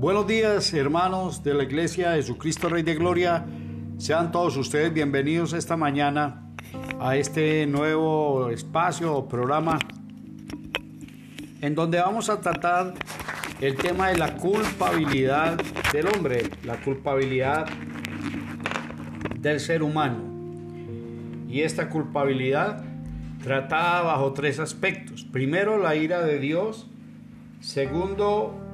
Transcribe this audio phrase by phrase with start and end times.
[0.00, 3.44] Buenos días hermanos de la Iglesia Jesucristo Rey de Gloria.
[3.96, 6.52] Sean todos ustedes bienvenidos esta mañana
[7.00, 9.76] a este nuevo espacio o programa
[11.60, 12.94] en donde vamos a tratar
[13.60, 15.60] el tema de la culpabilidad
[15.92, 17.66] del hombre, la culpabilidad
[19.40, 20.18] del ser humano.
[21.48, 22.84] Y esta culpabilidad
[23.42, 25.24] tratada bajo tres aspectos.
[25.24, 26.86] Primero, la ira de Dios.
[27.58, 28.67] Segundo,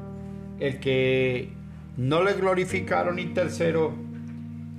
[0.61, 1.51] el que
[1.97, 3.19] no le glorificaron.
[3.19, 3.93] Y tercero,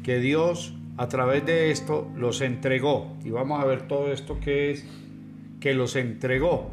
[0.03, 3.17] que Dios a través de esto los entregó.
[3.23, 4.85] Y vamos a ver todo esto que es
[5.59, 6.71] que los entregó.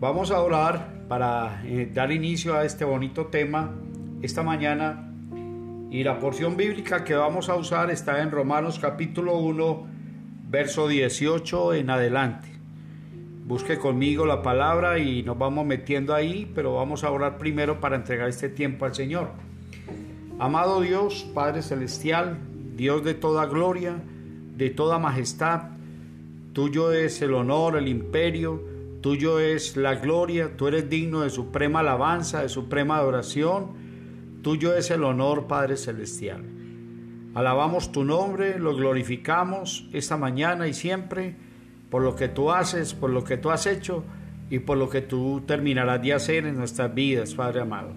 [0.00, 3.74] Vamos a orar para eh, dar inicio a este bonito tema
[4.22, 5.04] esta mañana.
[5.90, 9.86] Y la porción bíblica que vamos a usar está en Romanos capítulo 1,
[10.48, 12.57] verso 18 en adelante.
[13.48, 17.96] Busque conmigo la palabra y nos vamos metiendo ahí, pero vamos a orar primero para
[17.96, 19.30] entregar este tiempo al Señor.
[20.38, 22.38] Amado Dios, Padre Celestial,
[22.76, 23.96] Dios de toda gloria,
[24.54, 25.70] de toda majestad,
[26.52, 28.62] tuyo es el honor, el imperio,
[29.00, 33.68] Tuyo es la gloria, tú eres digno de suprema alabanza, de suprema adoración.
[34.42, 36.42] Tuyo es el honor, Padre Celestial.
[37.34, 41.36] Alabamos tu nombre, lo glorificamos esta mañana y siempre
[41.90, 44.04] por lo que tú haces, por lo que tú has hecho
[44.50, 47.92] y por lo que tú terminarás de hacer en nuestras vidas, Padre amado.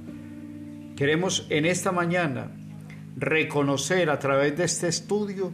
[0.96, 2.52] Queremos en esta mañana
[3.18, 5.52] reconocer a través de este estudio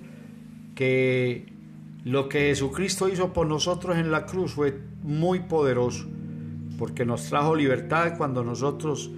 [0.76, 1.46] que
[2.04, 6.06] lo que Jesucristo hizo por nosotros en la cruz fue muy poderoso,
[6.78, 9.12] porque nos trajo libertad cuando nosotros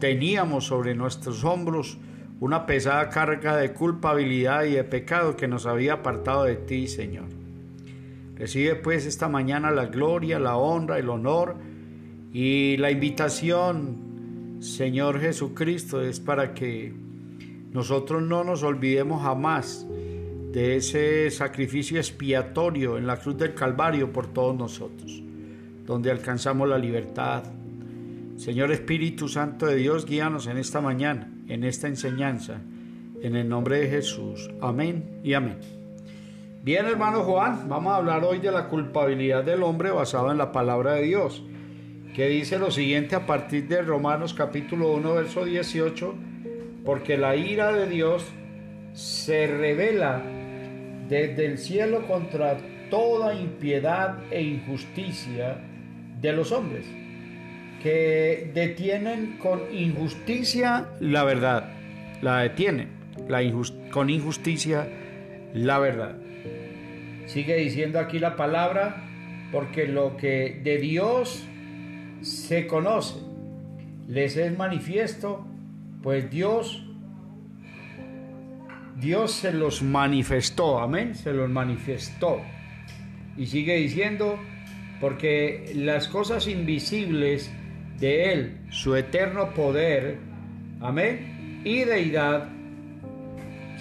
[0.00, 1.98] teníamos sobre nuestros hombros
[2.40, 7.45] una pesada carga de culpabilidad y de pecado que nos había apartado de ti, Señor.
[8.36, 11.56] Recibe pues esta mañana la gloria, la honra, el honor
[12.32, 16.92] y la invitación, Señor Jesucristo, es para que
[17.72, 19.86] nosotros no nos olvidemos jamás
[20.52, 25.22] de ese sacrificio expiatorio en la cruz del Calvario por todos nosotros,
[25.84, 27.42] donde alcanzamos la libertad.
[28.36, 32.60] Señor Espíritu Santo de Dios, guíanos en esta mañana, en esta enseñanza,
[33.22, 34.50] en el nombre de Jesús.
[34.60, 35.75] Amén y amén.
[36.66, 40.50] Bien, hermano Juan, vamos a hablar hoy de la culpabilidad del hombre basado en la
[40.50, 41.44] palabra de Dios,
[42.12, 46.14] que dice lo siguiente a partir de Romanos capítulo 1, verso 18,
[46.84, 48.26] porque la ira de Dios
[48.94, 50.24] se revela
[51.08, 52.58] desde el cielo contra
[52.90, 55.58] toda impiedad e injusticia
[56.20, 56.84] de los hombres,
[57.80, 61.70] que detienen con injusticia la verdad,
[62.22, 62.88] la detienen
[63.92, 64.88] con injusticia
[65.54, 66.25] la verdad.
[67.26, 69.04] Sigue diciendo aquí la palabra,
[69.52, 71.46] porque lo que de Dios
[72.22, 73.20] se conoce,
[74.08, 75.46] les es manifiesto,
[76.02, 76.86] pues Dios
[79.00, 82.40] Dios se los manifestó, amén, se los manifestó.
[83.36, 84.38] Y sigue diciendo,
[85.00, 87.52] porque las cosas invisibles
[87.98, 90.16] de Él, su eterno poder,
[90.80, 92.48] amén, y deidad,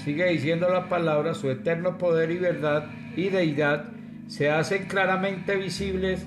[0.03, 3.86] sigue diciendo la palabra, su eterno poder y verdad y deidad,
[4.28, 6.26] se hacen claramente visibles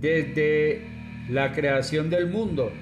[0.00, 0.82] desde
[1.28, 2.72] la creación del mundo,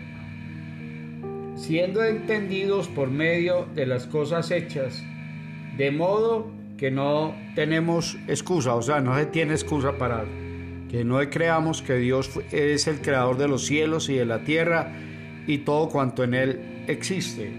[1.56, 5.02] siendo entendidos por medio de las cosas hechas
[5.76, 10.24] de modo que no tenemos excusa, o sea, no se tiene excusa para
[10.90, 14.92] que no creamos que Dios es el creador de los cielos y de la tierra
[15.46, 17.50] y todo cuanto en él existe.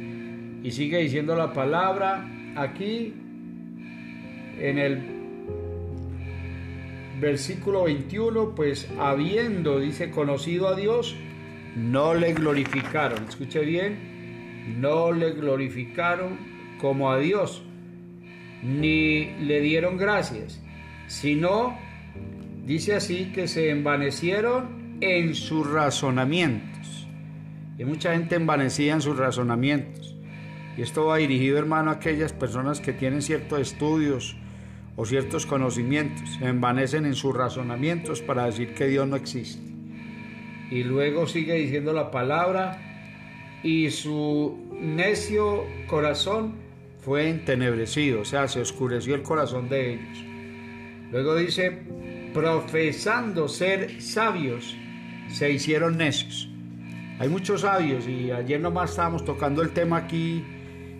[0.63, 3.13] Y sigue diciendo la palabra aquí
[4.59, 5.12] en el
[7.23, 11.15] versículo 21, pues habiendo, dice, conocido a Dios,
[11.75, 13.25] no le glorificaron.
[13.27, 16.37] Escuche bien, no le glorificaron
[16.79, 17.63] como a Dios
[18.63, 20.61] ni le dieron gracias,
[21.07, 21.77] sino,
[22.65, 27.07] dice así, que se envanecieron en sus razonamientos.
[27.77, 30.15] Y mucha gente envanecida en sus razonamientos.
[30.77, 34.37] Y esto va dirigido, hermano, a aquellas personas que tienen ciertos estudios
[34.95, 39.61] o ciertos conocimientos, se envanecen en sus razonamientos para decir que Dios no existe.
[40.69, 42.79] Y luego sigue diciendo la palabra,
[43.63, 46.55] y su necio corazón
[46.99, 50.23] fue entenebrecido, o sea, se oscureció el corazón de ellos.
[51.11, 51.83] Luego dice,
[52.33, 54.75] profesando ser sabios,
[55.29, 56.49] se hicieron necios.
[57.19, 60.43] Hay muchos sabios y ayer nomás estábamos tocando el tema aquí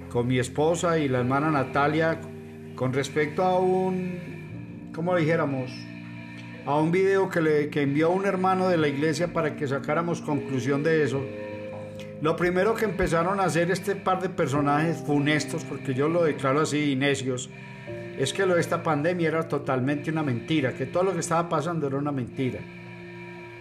[0.10, 2.22] con mi esposa y la hermana Natalia
[2.76, 5.72] con respecto a un, ¿cómo dijéramos?
[6.66, 10.22] A un video que, le, que envió un hermano de la iglesia para que sacáramos
[10.22, 11.22] conclusión de eso
[12.22, 16.62] Lo primero que empezaron a hacer este par de personajes funestos, porque yo lo declaro
[16.62, 17.50] así, necios,
[18.18, 21.50] es que lo de esta pandemia era totalmente una mentira, que todo lo que estaba
[21.50, 22.60] pasando era una mentira.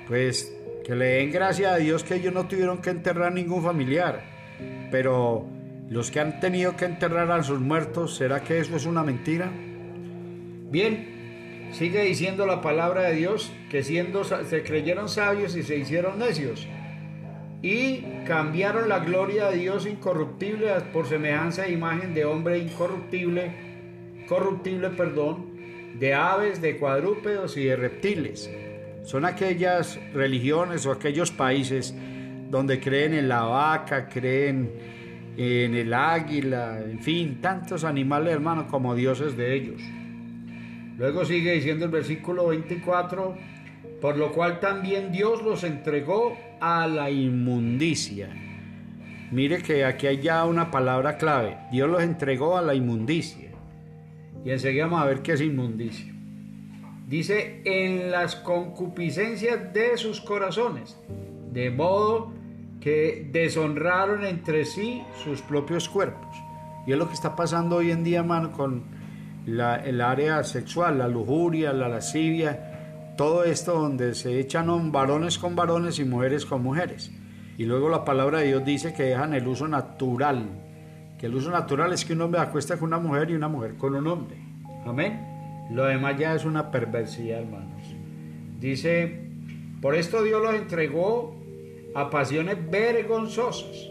[0.06, 0.54] Pues
[0.84, 4.22] que le den gracias a Dios que ellos no tuvieron que enterrar ningún familiar,
[4.90, 5.48] pero
[5.92, 9.52] los que han tenido que enterrar a sus muertos, ¿será que eso es una mentira?
[10.70, 16.18] Bien, sigue diciendo la palabra de Dios que siendo se creyeron sabios y se hicieron
[16.18, 16.66] necios
[17.60, 23.52] y cambiaron la gloria de Dios incorruptible por semejanza e imagen de hombre incorruptible,
[24.26, 25.52] corruptible, perdón,
[25.98, 28.50] de aves, de cuadrúpedos y de reptiles.
[29.04, 31.94] Son aquellas religiones o aquellos países
[32.50, 34.72] donde creen en la vaca, creen
[35.36, 39.82] en el águila, en fin, tantos animales hermanos como dioses de ellos.
[40.98, 43.34] Luego sigue diciendo el versículo 24,
[44.00, 48.28] por lo cual también Dios los entregó a la inmundicia.
[49.30, 53.50] Mire que aquí hay ya una palabra clave, Dios los entregó a la inmundicia.
[54.44, 56.12] Y enseguida vamos a ver qué es inmundicia.
[57.08, 60.96] Dice, en las concupiscencias de sus corazones,
[61.52, 62.32] de modo
[62.82, 66.36] que deshonraron entre sí sus propios cuerpos.
[66.86, 68.82] Y es lo que está pasando hoy en día, hermano, con
[69.46, 76.00] el área sexual, la lujuria, la lascivia, todo esto donde se echan varones con varones
[76.00, 77.12] y mujeres con mujeres.
[77.56, 80.44] Y luego la palabra de Dios dice que dejan el uso natural,
[81.18, 83.76] que el uso natural es que un hombre acuesta con una mujer y una mujer
[83.76, 84.38] con un hombre.
[84.84, 85.68] Amén.
[85.70, 87.94] Lo demás ya es una perversidad, hermanos.
[88.58, 89.20] Dice,
[89.80, 91.41] por esto Dios los entregó
[91.94, 93.90] a pasiones vergonzosas,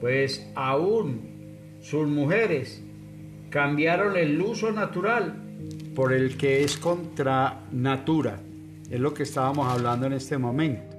[0.00, 1.30] pues aún
[1.80, 2.82] sus mujeres
[3.50, 5.34] cambiaron el uso natural
[5.94, 8.40] por el que es contra natura.
[8.88, 10.96] Es lo que estábamos hablando en este momento.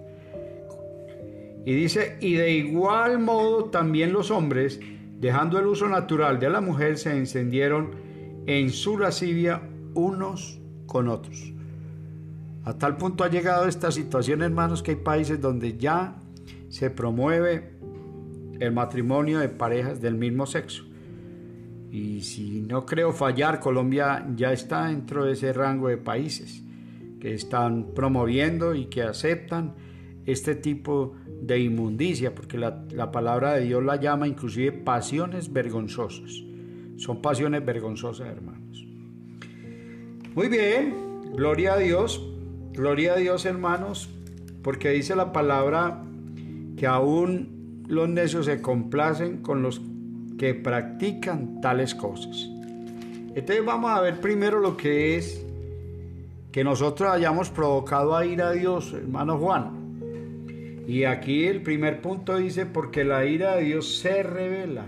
[1.65, 4.79] Y dice, y de igual modo también los hombres,
[5.19, 7.91] dejando el uso natural de la mujer, se encendieron
[8.47, 9.61] en su lascivia
[9.93, 11.53] unos con otros.
[12.63, 16.15] A tal punto ha llegado esta situación, hermanos, que hay países donde ya
[16.69, 17.71] se promueve
[18.59, 20.83] el matrimonio de parejas del mismo sexo.
[21.91, 26.63] Y si no creo fallar, Colombia ya está dentro de ese rango de países
[27.19, 29.73] que están promoviendo y que aceptan
[30.25, 36.31] este tipo de inmundicia, porque la, la palabra de Dios la llama inclusive pasiones vergonzosas.
[36.97, 38.85] Son pasiones vergonzosas, hermanos.
[40.35, 40.93] Muy bien,
[41.33, 42.31] gloria a Dios.
[42.73, 44.09] Gloria a Dios, hermanos,
[44.63, 46.03] porque dice la palabra
[46.77, 49.81] que aún los necios se complacen con los
[50.37, 52.49] que practican tales cosas.
[53.35, 55.45] Entonces vamos a ver primero lo que es
[56.51, 60.83] que nosotros hayamos provocado a ir a Dios, hermano Juan.
[60.87, 64.85] Y aquí el primer punto dice, porque la ira de Dios se revela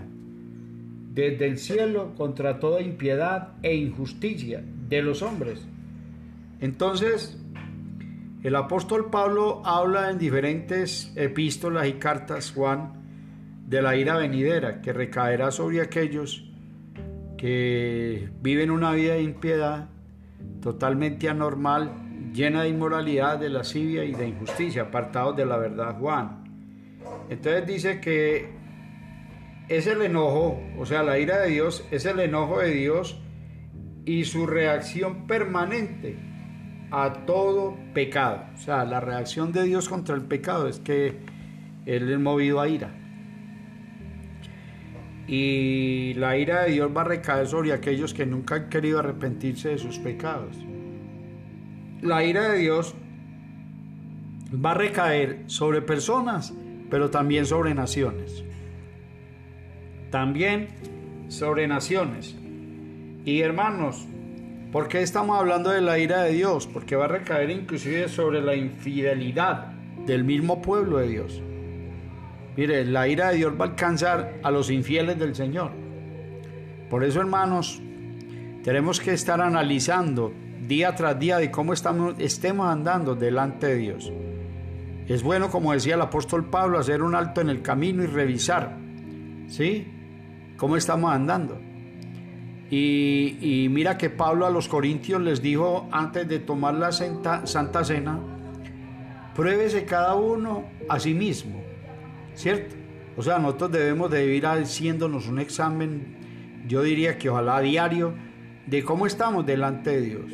[1.12, 5.60] desde el cielo contra toda impiedad e injusticia de los hombres.
[6.60, 7.38] Entonces,
[8.44, 12.92] el apóstol Pablo habla en diferentes epístolas y cartas, Juan,
[13.66, 16.44] de la ira venidera que recaerá sobre aquellos
[17.38, 19.88] que viven una vida de impiedad,
[20.60, 26.44] totalmente anormal, llena de inmoralidad, de lascivia y de injusticia, apartados de la verdad, Juan.
[27.30, 28.50] Entonces dice que
[29.70, 33.18] es el enojo, o sea, la ira de Dios, es el enojo de Dios
[34.04, 36.33] y su reacción permanente
[36.96, 38.44] a todo pecado.
[38.54, 41.18] O sea, la reacción de Dios contra el pecado es que
[41.86, 42.94] Él es movido a ira.
[45.26, 49.70] Y la ira de Dios va a recaer sobre aquellos que nunca han querido arrepentirse
[49.70, 50.56] de sus pecados.
[52.00, 52.94] La ira de Dios
[54.64, 56.54] va a recaer sobre personas,
[56.90, 58.44] pero también sobre naciones.
[60.10, 60.68] También
[61.26, 62.36] sobre naciones.
[63.24, 64.06] Y hermanos,
[64.74, 66.66] ¿Por qué estamos hablando de la ira de Dios?
[66.66, 69.66] Porque va a recaer inclusive sobre la infidelidad
[70.04, 71.40] del mismo pueblo de Dios.
[72.56, 75.70] Mire, la ira de Dios va a alcanzar a los infieles del Señor.
[76.90, 77.80] Por eso, hermanos,
[78.64, 80.32] tenemos que estar analizando
[80.66, 84.12] día tras día de cómo estamos, estemos andando delante de Dios.
[85.06, 88.76] Es bueno, como decía el apóstol Pablo, hacer un alto en el camino y revisar,
[89.46, 89.86] ¿sí?
[90.56, 91.60] ¿Cómo estamos andando?
[92.76, 98.18] Y, mira que Pablo a los corintios les dijo antes de tomar la Santa Cena,
[99.36, 101.62] pruébese cada uno a sí mismo,
[102.34, 102.74] ¿cierto?
[103.16, 106.16] O sea, nosotros debemos de ir haciéndonos un examen,
[106.66, 108.12] yo diría que ojalá diario,
[108.66, 110.32] de cómo estamos delante de Dios,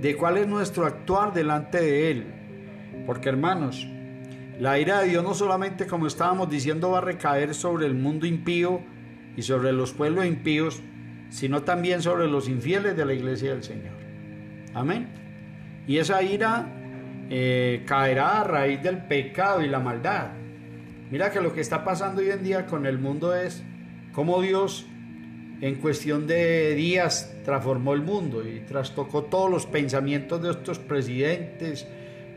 [0.00, 2.26] de cuál es nuestro actuar delante de Él.
[3.04, 3.84] Porque hermanos,
[4.60, 8.26] La ira de Dios no solamente, como estábamos diciendo, va a recaer sobre el mundo
[8.26, 8.80] impío
[9.36, 10.82] y sobre los pueblos impíos,
[11.30, 13.94] sino también sobre los infieles de la iglesia del Señor.
[14.74, 15.08] Amén.
[15.86, 16.66] Y esa ira
[17.30, 20.28] eh, caerá a raíz del pecado y la maldad.
[21.10, 23.62] Mira que lo que está pasando hoy en día con el mundo es
[24.12, 24.86] cómo Dios
[25.60, 31.86] en cuestión de días transformó el mundo y trastocó todos los pensamientos de estos presidentes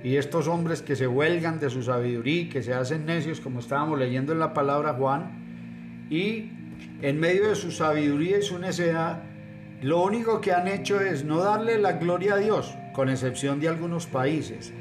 [0.04, 4.00] y estos hombres que se huelgan de su sabiduría que se hacen necios, como estábamos
[4.00, 6.50] leyendo en la palabra Juan, y
[7.02, 9.24] en medio de su sabiduría y su necedad,
[9.82, 13.68] lo único que han hecho es no darle la gloria a Dios, con excepción de
[13.68, 14.72] algunos países,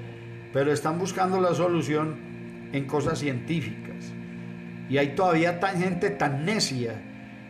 [0.52, 4.12] pero están buscando la solución en cosas científicas.
[4.88, 7.00] Y hay todavía tan gente tan necia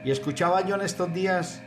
[0.05, 1.63] y escuchaba yo en estos días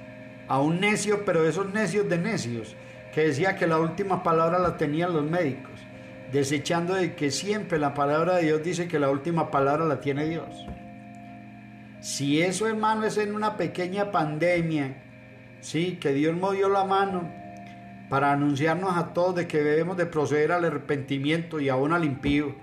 [0.48, 2.76] a un necio, pero esos necios de necios,
[3.14, 5.74] que decía que la última palabra la tenían los médicos,
[6.32, 10.26] desechando de que siempre la palabra de Dios dice que la última palabra la tiene
[10.26, 10.66] Dios.
[12.04, 15.02] Si eso, hermano, es en una pequeña pandemia,
[15.62, 17.32] sí, que Dios movió la mano
[18.10, 22.56] para anunciarnos a todos de que debemos de proceder al arrepentimiento y aún al impío.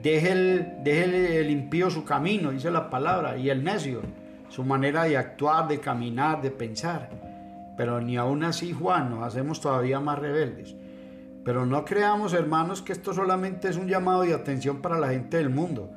[0.00, 4.02] Deje el, deje el impío su camino, dice la palabra, y el necio
[4.48, 7.10] su manera de actuar, de caminar, de pensar.
[7.76, 10.76] Pero ni aún así, Juan, nos hacemos todavía más rebeldes.
[11.44, 15.38] Pero no creamos, hermanos, que esto solamente es un llamado de atención para la gente
[15.38, 15.90] del mundo.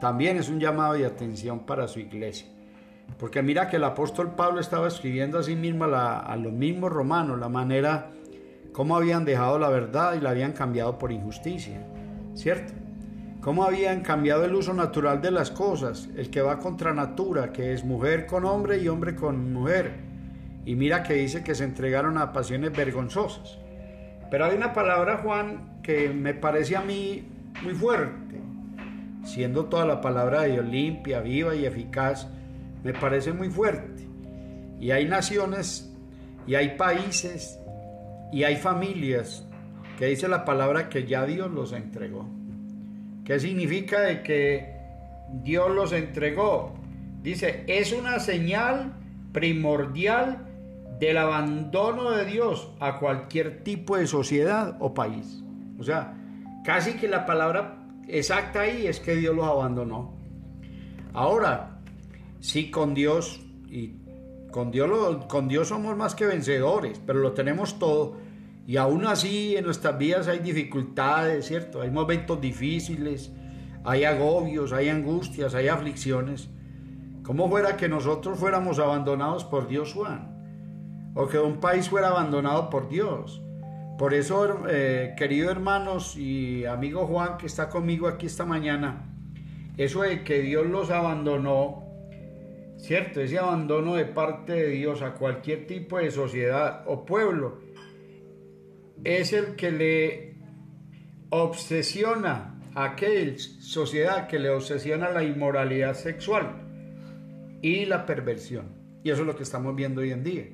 [0.00, 2.46] También es un llamado de atención para su iglesia.
[3.18, 6.92] Porque mira que el apóstol Pablo estaba escribiendo a sí mismo a, a los mismos
[6.92, 8.10] romanos la manera
[8.72, 11.80] cómo habían dejado la verdad y la habían cambiado por injusticia.
[12.34, 12.72] ¿Cierto?
[13.44, 17.74] cómo habían cambiado el uso natural de las cosas, el que va contra natura, que
[17.74, 19.92] es mujer con hombre y hombre con mujer.
[20.64, 23.58] Y mira que dice que se entregaron a pasiones vergonzosas.
[24.30, 27.28] Pero hay una palabra, Juan, que me parece a mí
[27.62, 28.40] muy fuerte,
[29.24, 32.28] siendo toda la palabra de Dios limpia, viva y eficaz,
[32.82, 34.06] me parece muy fuerte.
[34.78, 35.92] Y hay naciones,
[36.46, 37.58] y hay países,
[38.32, 39.46] y hay familias
[39.98, 42.28] que dice la palabra que ya Dios los entregó.
[43.24, 44.76] ¿Qué significa de que
[45.42, 46.74] Dios los entregó?
[47.22, 48.92] Dice, es una señal
[49.32, 50.46] primordial
[50.98, 55.42] del abandono de Dios a cualquier tipo de sociedad o país.
[55.78, 56.14] O sea,
[56.64, 60.16] casi que la palabra exacta ahí es que Dios los abandonó.
[61.12, 61.80] Ahora,
[62.40, 63.94] sí con Dios y
[64.50, 68.16] con Dios, con Dios somos más que vencedores, pero lo tenemos todo
[68.66, 71.82] y aún así en nuestras vidas hay dificultades, ¿cierto?
[71.82, 73.30] Hay momentos difíciles,
[73.84, 76.48] hay agobios, hay angustias, hay aflicciones.
[77.22, 81.12] ¿Cómo fuera que nosotros fuéramos abandonados por Dios, Juan?
[81.14, 83.42] O que un país fuera abandonado por Dios.
[83.98, 89.08] Por eso, eh, queridos hermanos y amigo Juan que está conmigo aquí esta mañana,
[89.76, 91.84] eso de que Dios los abandonó,
[92.76, 93.20] ¿cierto?
[93.20, 97.60] Ese abandono de parte de Dios a cualquier tipo de sociedad o pueblo,
[99.04, 100.34] es el que le
[101.30, 106.56] obsesiona a aquella sociedad que le obsesiona la inmoralidad sexual
[107.62, 108.74] y la perversión.
[109.04, 110.46] Y eso es lo que estamos viendo hoy en día.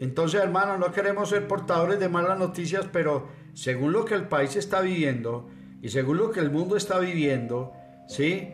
[0.00, 4.56] Entonces, hermanos, no queremos ser portadores de malas noticias, pero según lo que el país
[4.56, 5.48] está viviendo
[5.82, 7.72] y según lo que el mundo está viviendo,
[8.06, 8.48] ¿sí?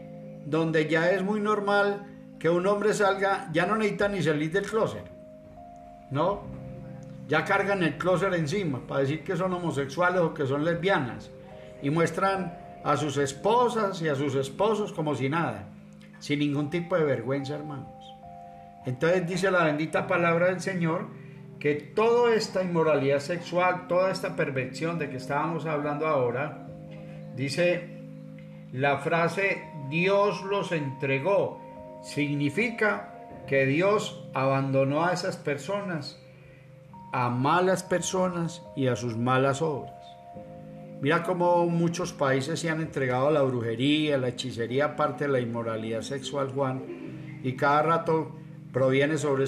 [0.47, 2.07] Donde ya es muy normal
[2.39, 5.05] que un hombre salga, ya no necesita ni salir del closet,
[6.11, 6.65] ¿no?
[7.29, 11.31] ya cargan el closet encima para decir que son homosexuales o que son lesbianas
[11.83, 15.69] y muestran a sus esposas y a sus esposos como si nada,
[16.19, 17.89] sin ningún tipo de vergüenza, hermanos.
[18.85, 21.09] Entonces dice la bendita palabra del Señor
[21.65, 26.69] que toda esta inmoralidad sexual, toda esta perversión de que estábamos hablando ahora,
[27.37, 28.03] dice
[28.71, 31.63] la frase Dios los entregó,
[32.03, 33.15] significa
[33.47, 36.23] que Dios abandonó a esas personas
[37.15, 39.95] a malas personas y a sus malas obras.
[41.01, 45.33] Mira cómo muchos países se han entregado a la brujería, a la hechicería, aparte de
[45.33, 48.37] la inmoralidad sexual, Juan, y cada rato
[48.71, 49.45] proviene sobre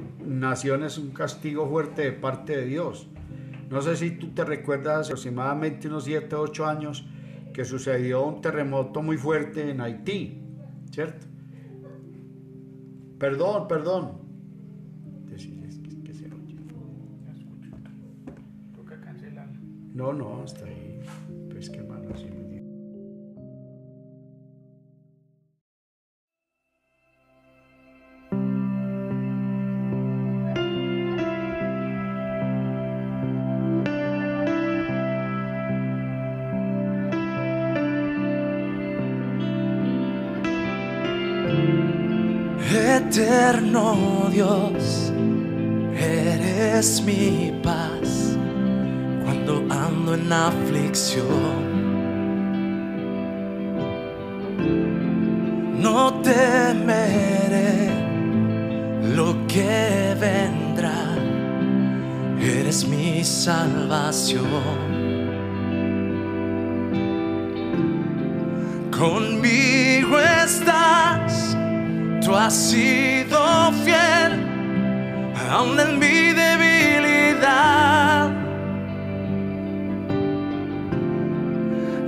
[0.00, 3.08] estas naciones un castigo fuerte de parte de Dios.
[3.70, 7.06] No sé si tú te recuerdas aproximadamente unos 7, 8 años
[7.52, 10.40] que sucedió un terremoto muy fuerte en Haití,
[10.90, 11.26] ¿cierto?
[13.18, 14.20] Perdón, perdón,
[19.92, 20.79] No, no, está ahí.
[43.50, 45.12] eterno Dios,
[45.96, 48.36] eres mi paz
[49.24, 51.26] cuando ando en aflicción.
[55.82, 57.90] No temeré
[59.16, 61.16] lo que vendrá,
[62.40, 64.46] eres mi salvación.
[68.96, 69.69] Conmigo
[72.30, 74.32] Maestro ha sido fiel,
[75.50, 78.30] aún en mi debilidad.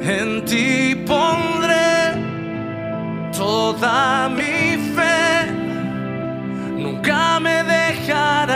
[0.02, 2.14] En ti pondré
[3.36, 5.50] toda mi fe,
[6.76, 8.52] nunca me dejarás.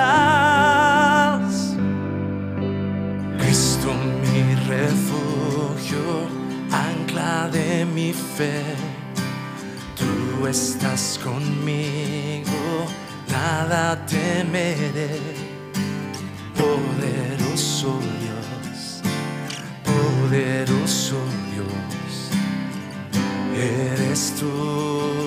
[3.38, 3.88] Cristo
[4.22, 6.28] mi refugio,
[6.70, 8.85] ancla de mi fe
[10.48, 12.86] estás conmigo,
[13.30, 15.20] nada temeré.
[16.54, 19.02] Poderoso Dios,
[19.84, 21.18] poderoso
[21.52, 22.30] Dios,
[23.54, 25.25] eres tú.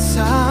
[0.00, 0.49] inside.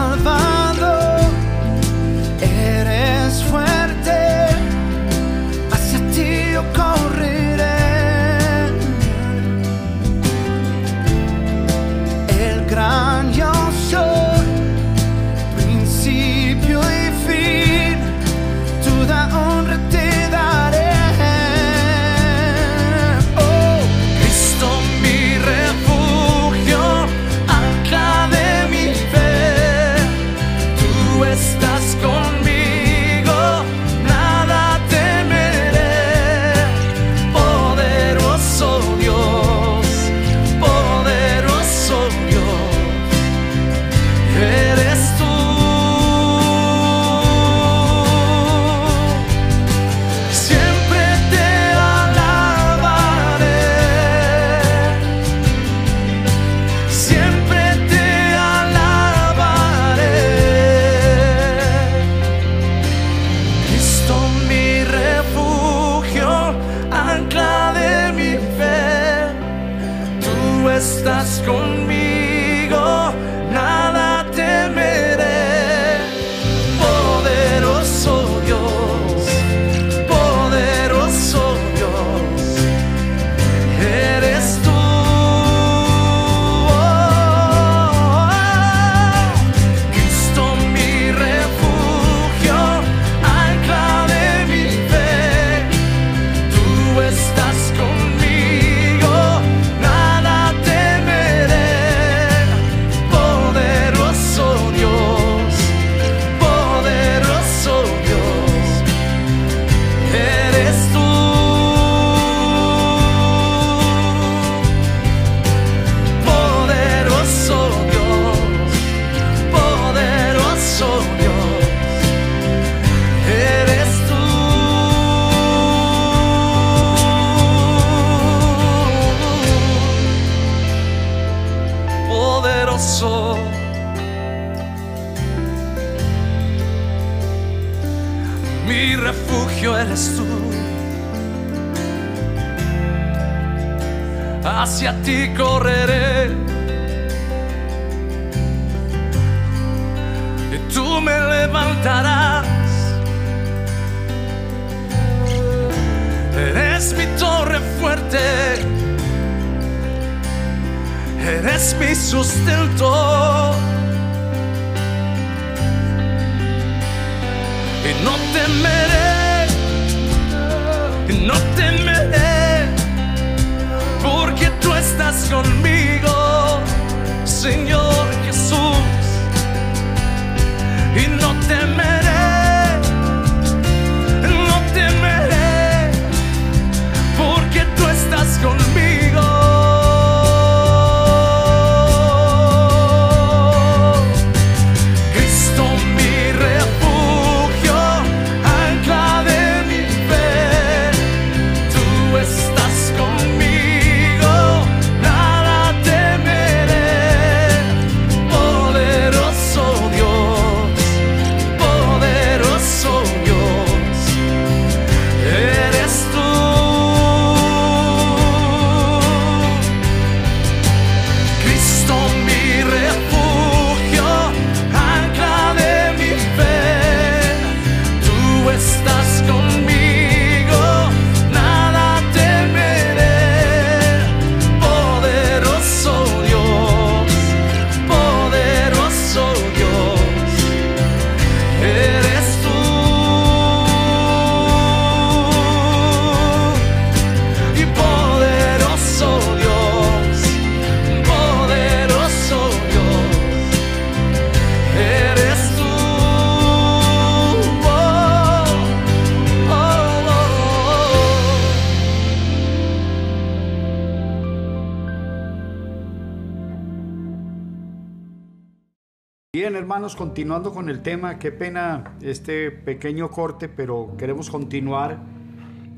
[269.96, 274.98] Continuando con el tema, qué pena este pequeño corte, pero queremos continuar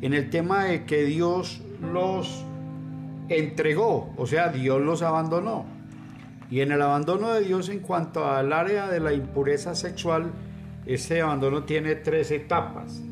[0.01, 2.44] en el tema de que Dios los
[3.29, 5.64] entregó, o sea, Dios los abandonó.
[6.51, 10.33] Y en el abandono de Dios en cuanto al área de la impureza sexual,
[10.85, 13.03] ese abandono tiene tres etapas.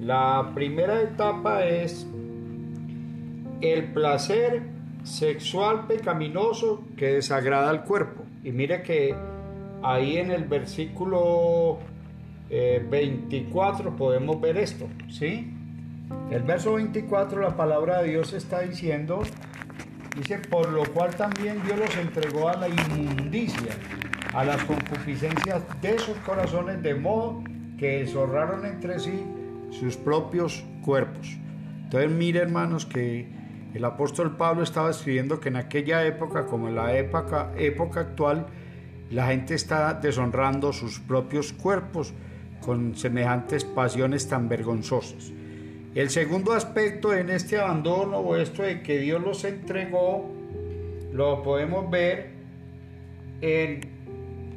[0.00, 2.06] La primera etapa es
[3.60, 4.62] el placer
[5.02, 8.24] sexual pecaminoso que desagrada al cuerpo.
[8.44, 9.14] Y mire que
[9.82, 11.78] ahí en el versículo
[12.50, 15.54] 24 eh, podemos ver esto, ¿sí?
[16.30, 19.22] El verso 24 la palabra de Dios está diciendo,
[20.16, 23.72] dice, por lo cual también Dios los entregó a la inmundicia,
[24.32, 27.42] a las concupiscencias de sus corazones, de modo
[27.78, 29.24] que deshonraron entre sí
[29.70, 31.36] sus propios cuerpos.
[31.84, 33.28] Entonces mire hermanos que
[33.74, 37.52] el apóstol Pablo estaba escribiendo que en aquella época, como en la época
[38.00, 38.46] actual,
[39.10, 42.12] la gente está deshonrando sus propios cuerpos
[42.60, 45.32] con semejantes pasiones tan vergonzosas.
[45.94, 50.30] El segundo aspecto en este abandono o esto de que Dios los entregó,
[51.12, 52.30] lo podemos ver
[53.40, 53.80] en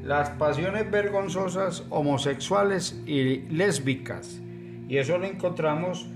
[0.04, 4.42] las pasiones vergonzosas homosexuales y lésbicas.
[4.90, 6.08] Y eso lo encontramos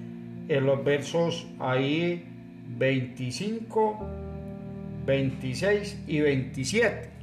[0.48, 2.26] en los versos ahí
[2.78, 4.06] 25,
[5.06, 7.15] 26 y 27.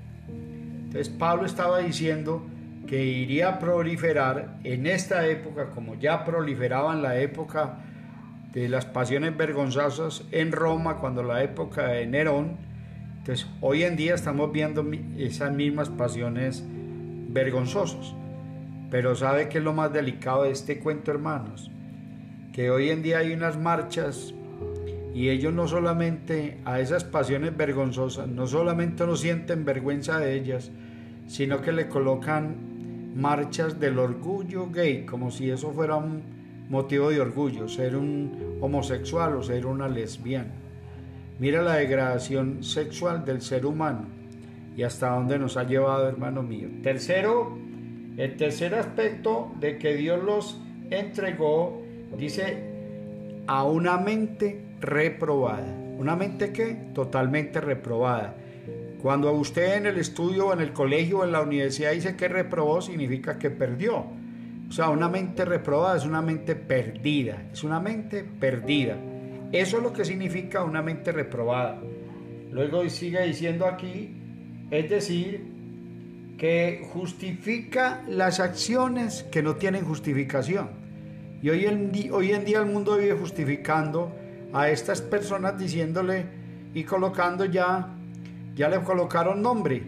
[0.93, 2.43] Entonces Pablo estaba diciendo
[2.87, 7.79] que iría a proliferar en esta época, como ya proliferaba en la época
[8.53, 12.59] de las pasiones vergonzosas en Roma, cuando la época de Nerón.
[13.17, 14.85] Entonces hoy en día estamos viendo
[15.17, 18.15] esas mismas pasiones vergonzosas.
[18.91, 21.71] Pero ¿sabe qué es lo más delicado de este cuento, hermanos?
[22.53, 24.35] Que hoy en día hay unas marchas
[25.15, 30.71] y ellos no solamente a esas pasiones vergonzosas, no solamente no sienten vergüenza de ellas,
[31.27, 36.23] sino que le colocan marchas del orgullo gay, como si eso fuera un
[36.69, 40.53] motivo de orgullo, ser un homosexual o ser una lesbiana.
[41.39, 44.07] Mira la degradación sexual del ser humano
[44.77, 46.69] y hasta dónde nos ha llevado, hermano mío.
[46.83, 47.59] Tercero,
[48.17, 51.83] el tercer aspecto de que Dios los entregó,
[52.17, 52.73] dice,
[53.47, 55.75] a una mente reprobada.
[55.99, 58.35] ¿Una mente que Totalmente reprobada.
[59.03, 63.37] Cuando usted en el estudio, en el colegio, en la universidad dice que reprobó, significa
[63.37, 64.07] que perdió.
[64.69, 68.97] O sea, una mente reprobada es una mente perdida, es una mente perdida.
[69.51, 71.81] Eso es lo que significa una mente reprobada.
[72.53, 74.15] Luego sigue diciendo aquí,
[74.71, 75.53] es decir,
[76.39, 80.71] que justifica las acciones que no tienen justificación.
[81.43, 84.13] Y hoy en, hoy en día el mundo vive justificando
[84.53, 86.25] a estas personas diciéndole
[86.73, 87.97] y colocando ya,
[88.55, 89.83] ya le colocaron nombre,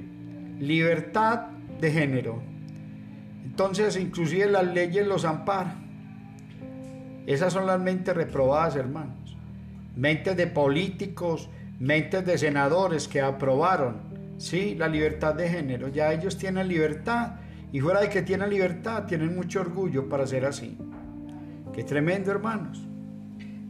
[0.59, 1.49] libertad
[1.81, 2.43] de género.
[3.45, 5.85] Entonces, inclusive las leyes los amparan.
[7.27, 9.37] Esas son las mentes reprobadas, hermanos.
[9.97, 11.49] Mentes de políticos,
[11.79, 14.01] mentes de senadores que aprobaron,
[14.39, 15.89] sí, la libertad de género.
[15.89, 17.37] Ya ellos tienen libertad
[17.73, 20.77] y fuera de que tienen libertad, tienen mucho orgullo para ser así.
[21.73, 22.87] Qué tremendo, hermanos.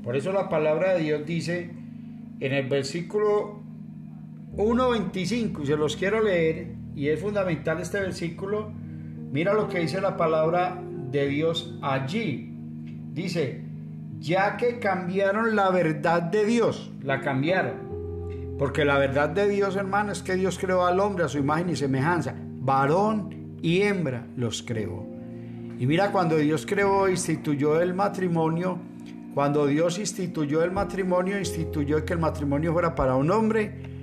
[0.02, 1.70] Por eso la palabra de Dios dice
[2.40, 3.63] en el versículo
[4.56, 8.70] 1.25, y se los quiero leer, y es fundamental este versículo,
[9.32, 12.50] mira lo que dice la palabra de Dios allí.
[13.12, 13.62] Dice,
[14.20, 18.54] ya que cambiaron la verdad de Dios, la cambiaron.
[18.58, 21.70] Porque la verdad de Dios, hermano, es que Dios creó al hombre a su imagen
[21.70, 22.34] y semejanza.
[22.36, 25.04] Varón y hembra los creó.
[25.78, 28.78] Y mira, cuando Dios creó, instituyó el matrimonio,
[29.34, 33.93] cuando Dios instituyó el matrimonio, instituyó que el matrimonio fuera para un hombre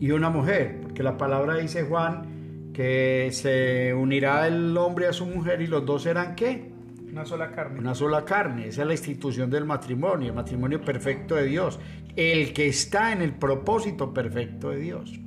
[0.00, 5.26] y una mujer, porque la palabra dice Juan que se unirá el hombre a su
[5.26, 6.72] mujer y los dos serán qué?
[7.10, 7.78] Una sola carne.
[7.78, 8.66] Una sola carne.
[8.66, 11.78] Esa es la institución del matrimonio, el matrimonio perfecto de Dios,
[12.16, 15.20] el que está en el propósito perfecto de Dios.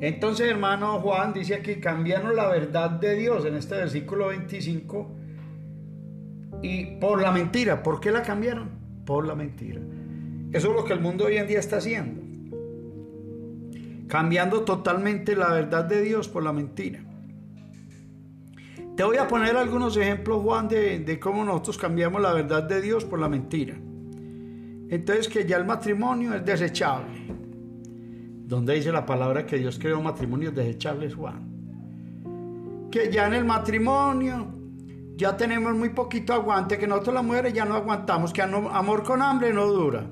[0.00, 5.16] Entonces, hermano Juan dice aquí, cambiaron la verdad de Dios en este versículo 25
[6.62, 7.82] y por la mentira.
[7.82, 8.70] ¿Por qué la cambiaron?
[9.04, 9.80] Por la mentira.
[10.52, 12.25] Eso es lo que el mundo hoy en día está haciendo.
[14.08, 17.00] Cambiando totalmente la verdad de Dios por la mentira.
[18.96, 22.80] Te voy a poner algunos ejemplos, Juan, de, de cómo nosotros cambiamos la verdad de
[22.80, 23.74] Dios por la mentira.
[24.88, 27.26] Entonces que ya el matrimonio es desechable.
[28.46, 32.88] Donde dice la palabra que Dios creó matrimonios desechables, Juan.
[32.90, 34.56] Que ya en el matrimonio
[35.16, 39.20] ya tenemos muy poquito aguante, que nosotros las mujeres ya no aguantamos, que amor con
[39.22, 40.06] hambre no dura.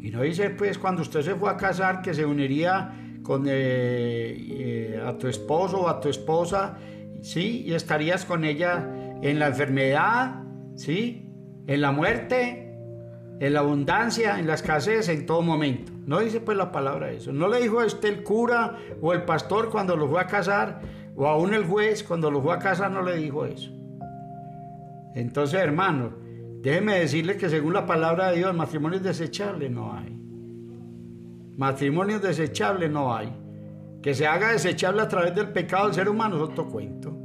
[0.00, 3.52] Y no dice pues cuando usted se fue a casar que se uniría con eh,
[3.54, 6.78] eh, a tu esposo o a tu esposa,
[7.22, 7.64] ¿sí?
[7.66, 8.88] Y estarías con ella
[9.20, 10.42] en la enfermedad,
[10.76, 11.28] ¿sí?
[11.66, 12.78] En la muerte,
[13.40, 15.92] en la abundancia, en la escasez, en todo momento.
[16.06, 17.32] No dice pues la palabra eso.
[17.32, 20.80] No le dijo a este el cura o el pastor cuando lo fue a casar,
[21.16, 23.70] o aún el juez cuando lo fue a casar no le dijo eso.
[25.14, 26.12] Entonces, hermano,
[26.70, 30.18] déjeme decirle que según la palabra de Dios, matrimonios desechables no hay.
[31.56, 33.32] Matrimonios desechables no hay.
[34.02, 37.16] Que se haga desechable a través del pecado del ser humano es otro cuento.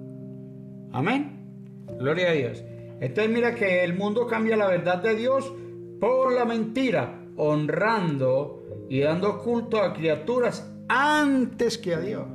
[0.92, 1.86] Amén.
[1.98, 2.64] Gloria a Dios.
[3.00, 5.52] Entonces mira que el mundo cambia la verdad de Dios
[6.00, 12.28] por la mentira, honrando y dando culto a criaturas antes que a Dios.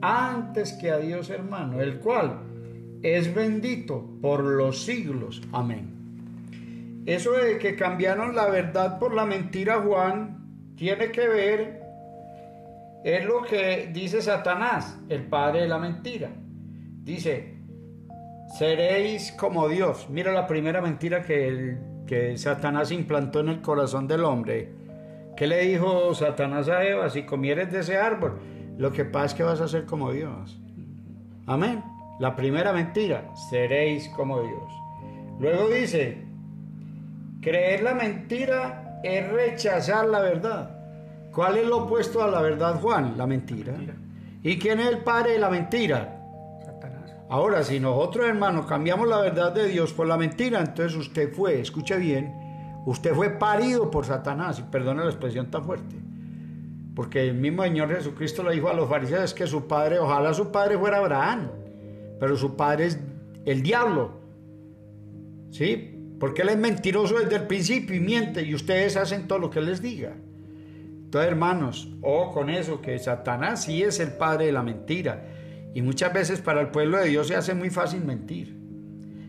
[0.00, 2.49] Antes que a Dios hermano, el cual
[3.02, 5.42] es bendito por los siglos.
[5.52, 7.02] Amén.
[7.06, 11.82] Eso de que cambiaron la verdad por la mentira, Juan, tiene que ver,
[13.04, 16.30] es lo que dice Satanás, el padre de la mentira.
[17.02, 17.54] Dice,
[18.58, 20.08] seréis como Dios.
[20.10, 24.72] Mira la primera mentira que, que Satanás implantó en el corazón del hombre.
[25.36, 27.08] ¿Qué le dijo Satanás a Eva?
[27.08, 28.38] Si comieres de ese árbol,
[28.76, 30.60] lo que pasa es que vas a ser como Dios.
[31.46, 31.82] Amén.
[32.20, 34.70] La primera mentira, seréis como Dios.
[35.38, 36.22] Luego dice,
[37.40, 40.70] creer la mentira es rechazar la verdad.
[41.32, 43.16] ¿Cuál es lo opuesto a la verdad, Juan?
[43.16, 43.72] La mentira.
[44.42, 46.20] ¿Y quién es el padre de la mentira?
[46.62, 47.10] Satanás.
[47.30, 51.58] Ahora, si nosotros, hermanos, cambiamos la verdad de Dios por la mentira, entonces usted fue,
[51.58, 52.34] escuche bien,
[52.84, 55.96] usted fue parido por Satanás, y perdone la expresión tan fuerte.
[56.94, 60.52] Porque el mismo Señor Jesucristo le dijo a los fariseos que su padre, ojalá su
[60.52, 61.59] padre fuera Abraham
[62.20, 63.00] pero su padre es
[63.46, 64.20] el diablo.
[65.50, 65.96] ¿Sí?
[66.20, 69.62] Porque él es mentiroso desde el principio y miente y ustedes hacen todo lo que
[69.62, 70.14] les diga.
[71.10, 75.26] Entonces, hermanos, o con eso, que Satanás sí es el padre de la mentira.
[75.74, 78.56] Y muchas veces para el pueblo de Dios se hace muy fácil mentir.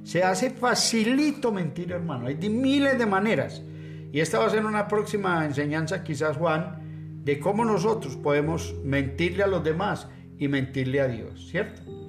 [0.03, 2.27] Se hace facilito mentir, hermano.
[2.27, 3.63] Hay miles de maneras.
[4.11, 9.43] Y esta va a ser una próxima enseñanza, quizás, Juan, de cómo nosotros podemos mentirle
[9.43, 12.00] a los demás y mentirle a Dios, ¿cierto?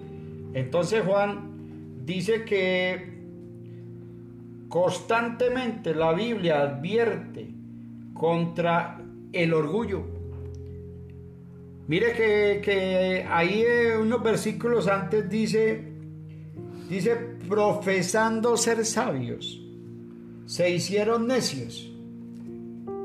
[0.55, 3.13] Entonces Juan dice que
[4.69, 7.49] constantemente la Biblia advierte
[8.15, 9.01] contra
[9.33, 10.03] el orgullo.
[11.89, 12.13] Mire
[12.63, 13.65] que, ahí
[14.01, 15.85] unos versículos antes dice,
[16.89, 17.17] dice,
[17.49, 19.61] profesando ser sabios,
[20.47, 21.91] se hicieron necios.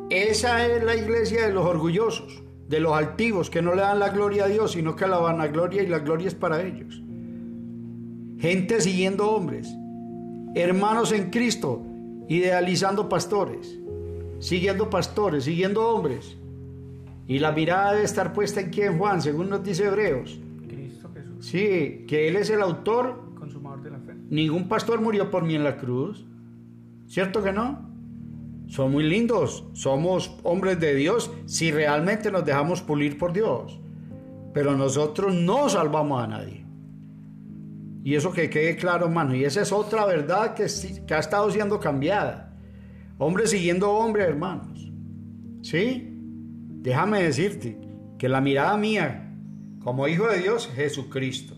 [0.10, 4.10] Esa es la iglesia de los orgullosos, de los altivos, que no le dan la
[4.10, 7.02] gloria a Dios, sino que la vanagloria y la gloria es para ellos
[8.40, 9.76] gente siguiendo hombres,
[10.56, 11.82] hermanos en Cristo,
[12.28, 13.80] idealizando pastores,
[14.40, 16.38] siguiendo pastores, siguiendo hombres.
[17.28, 20.40] Y la mirada debe estar puesta en quién, Juan, según nos dice Hebreos.
[20.68, 23.34] Cristo Jesús, Sí, que Él es el autor.
[23.38, 24.14] consumador de la fe.
[24.30, 26.26] Ningún pastor murió por mí en la cruz.
[27.08, 27.86] ¿Cierto que no?
[28.68, 33.80] Son muy lindos, somos hombres de Dios si realmente nos dejamos pulir por Dios.
[34.54, 36.66] Pero nosotros no salvamos a nadie.
[38.04, 39.36] Y eso que quede claro, hermano.
[39.36, 42.54] Y esa es otra verdad que, ha estado siendo cambiada.
[43.18, 44.92] Hombre siguiendo hombre, hermanos.
[45.62, 46.08] ¿Sí?
[46.82, 47.78] Déjame decirte
[48.18, 49.34] que la mirada mía,
[49.84, 51.56] como hijo de Dios, Jesucristo.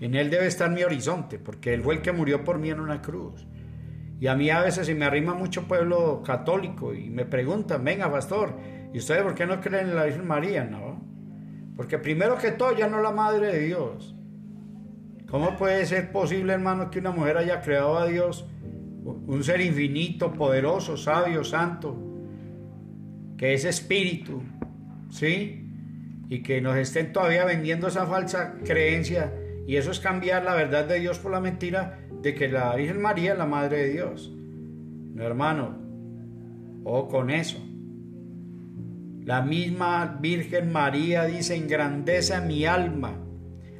[0.00, 2.80] En Él debe estar mi horizonte, porque Él fue el que murió por mí en
[2.80, 3.46] una cruz.
[4.20, 8.10] Y a mí a veces se me arrima mucho pueblo católico y me preguntan, venga,
[8.10, 8.54] pastor,
[8.92, 10.64] ¿y ustedes por qué no creen en la Virgen María?
[10.64, 11.00] No.
[11.76, 14.16] Porque primero que todo, ya no es la madre de Dios.
[15.30, 18.46] ¿Cómo puede ser posible, hermano, que una mujer haya creado a Dios,
[19.04, 21.96] un ser infinito, poderoso, sabio, santo,
[23.36, 24.42] que es espíritu,
[25.10, 25.66] ¿sí?
[26.30, 29.34] Y que nos estén todavía vendiendo esa falsa creencia,
[29.66, 33.02] y eso es cambiar la verdad de Dios por la mentira de que la Virgen
[33.02, 34.32] María es la madre de Dios.
[34.34, 35.76] No, hermano,
[36.84, 37.58] o con eso.
[39.26, 43.27] La misma Virgen María dice, engrandece a mi alma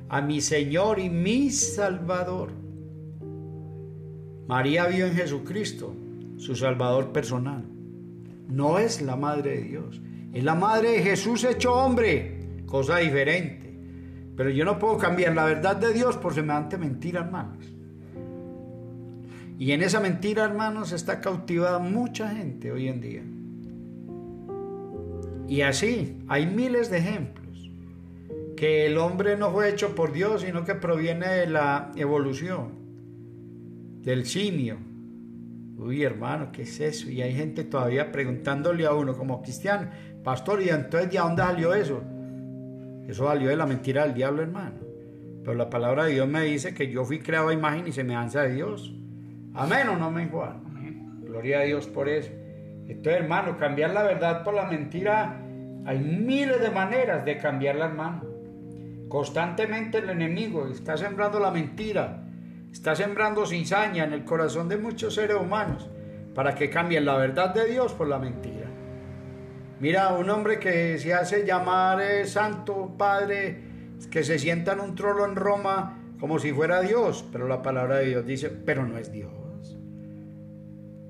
[0.09, 2.51] a mi Señor y mi Salvador.
[4.47, 5.95] María vio en Jesucristo
[6.39, 7.65] su Salvador personal.
[8.49, 10.01] No es la Madre de Dios,
[10.33, 13.79] es la Madre de Jesús hecho hombre, cosa diferente.
[14.37, 17.67] Pero yo no puedo cambiar la verdad de Dios por semejante mentira, hermanos.
[19.59, 23.23] Y en esa mentira, hermanos, está cautivada mucha gente hoy en día.
[25.49, 27.38] Y así, hay miles de ejemplos
[28.59, 32.73] que el hombre no fue hecho por Dios, sino que proviene de la evolución,
[34.03, 34.79] del simio,
[35.79, 37.09] Uy, hermano, ¿qué es eso?
[37.09, 39.89] Y hay gente todavía preguntándole a uno como cristiano,
[40.25, 42.03] pastor, ¿y entonces de dónde salió eso?
[43.07, 44.81] Eso salió de la mentira del diablo, hermano.
[45.45, 48.43] Pero la palabra de Dios me dice que yo fui creado a imagen y semejanza
[48.43, 48.93] de Dios.
[49.55, 50.23] Amén o no, me.
[50.23, 51.21] Amén.
[51.23, 52.31] Gloria a Dios por eso.
[52.89, 55.41] Entonces, hermano, cambiar la verdad por la mentira,
[55.87, 58.28] hay miles de maneras de cambiarla, hermano.
[59.09, 62.25] Constantemente el enemigo está sembrando la mentira,
[62.71, 65.89] está sembrando cizaña en el corazón de muchos seres humanos
[66.35, 68.67] para que cambien la verdad de Dios por la mentira.
[69.81, 73.63] Mira, un hombre que se hace llamar eh, santo, padre,
[74.11, 77.97] que se sienta en un trono en Roma como si fuera Dios, pero la palabra
[77.99, 79.79] de Dios dice, pero no es Dios.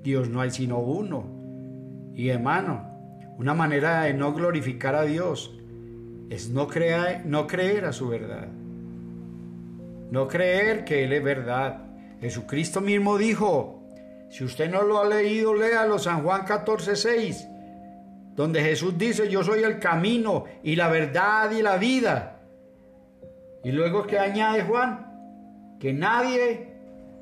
[0.03, 2.11] Dios no hay sino uno.
[2.13, 5.58] Y hermano, una manera de no glorificar a Dios
[6.29, 8.47] es no, creer, no creer a su verdad.
[10.11, 11.85] No creer que Él es verdad.
[12.21, 13.83] Jesucristo mismo dijo,
[14.29, 17.47] si usted no lo ha leído, léalo, San Juan 14, 6,
[18.35, 22.39] donde Jesús dice, yo soy el camino y la verdad y la vida.
[23.63, 26.73] Y luego que añade Juan, que nadie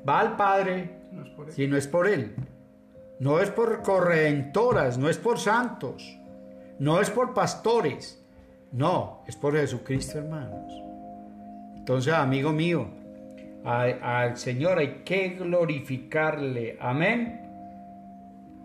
[0.08, 2.34] va al Padre No si no es por Él.
[3.20, 6.18] No es por corredentoras, no es por santos,
[6.78, 8.22] no es por pastores,
[8.72, 10.72] no, es por Jesucristo, hermanos.
[11.76, 12.86] Entonces, amigo mío,
[13.64, 16.76] al Señor hay que glorificarle.
[16.80, 17.40] Amén.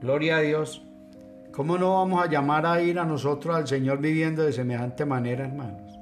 [0.02, 0.86] Gloria a Dios.
[1.52, 5.46] ¿Cómo no vamos a llamar a ir a nosotros al Señor viviendo de semejante manera,
[5.46, 6.00] hermanos?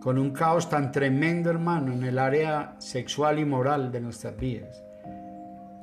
[0.00, 4.84] Con un caos tan tremendo, hermano, en el área sexual y moral de nuestras vidas.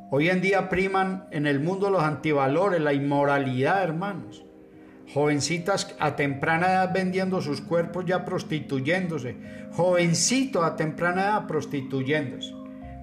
[0.10, 4.47] Hoy en día priman en el mundo los antivalores, la inmoralidad, hermanos.
[5.14, 9.38] Jovencitas a temprana edad vendiendo sus cuerpos ya prostituyéndose.
[9.72, 12.54] Jovencitos a temprana edad prostituyéndose.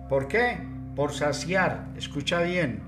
[0.08, 0.58] ¿Por qué?
[0.94, 2.82] Por saciar, escucha bien,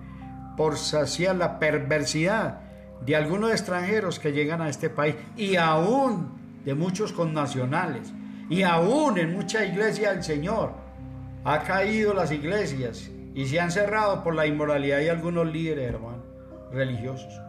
[0.56, 2.60] por saciar la perversidad
[3.04, 8.12] de algunos extranjeros que llegan a este país y aún de muchos connacionales
[8.50, 10.72] y aún en mucha iglesia del Señor.
[11.44, 16.22] Ha caído las iglesias y se han cerrado por la inmoralidad de algunos líderes, hermano,
[16.72, 17.45] religiosos.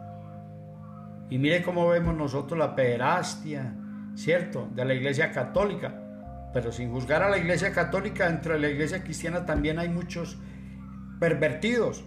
[1.30, 3.74] Y mire cómo vemos nosotros la pederastia,
[4.14, 4.68] ¿cierto?
[4.74, 5.94] De la iglesia católica.
[6.52, 10.38] Pero sin juzgar a la iglesia católica, dentro de la iglesia cristiana también hay muchos
[11.20, 12.04] pervertidos,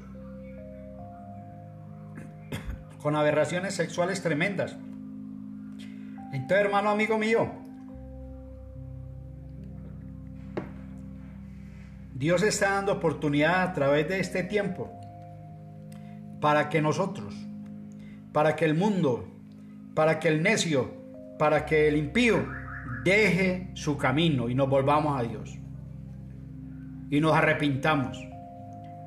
[3.01, 4.77] con aberraciones sexuales tremendas.
[6.33, 7.51] Entonces, hermano, amigo mío,
[12.13, 14.91] Dios está dando oportunidad a través de este tiempo
[16.39, 17.35] para que nosotros,
[18.31, 19.27] para que el mundo,
[19.93, 20.91] para que el necio,
[21.37, 22.45] para que el impío
[23.03, 25.57] deje su camino y nos volvamos a Dios.
[27.09, 28.17] Y nos arrepintamos.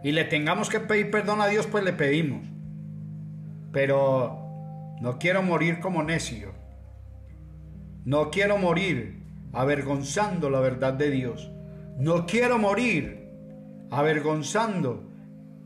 [0.02, 2.46] Y le tengamos que pedir perdón a Dios, pues le pedimos.
[3.72, 4.38] Pero
[5.00, 6.52] no quiero morir como necio.
[8.04, 11.50] No quiero morir avergonzando la verdad de Dios.
[11.98, 13.28] No quiero morir
[13.90, 15.10] avergonzando